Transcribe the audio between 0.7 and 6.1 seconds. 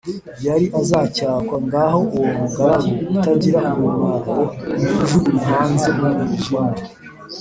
azacyakwa Ngaho uwo mugaragu utagira umumaro nimumujugunye hanze mu